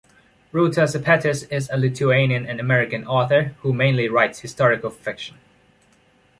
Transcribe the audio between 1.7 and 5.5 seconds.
a Lithuanian and American author who mainly writes historical fiction.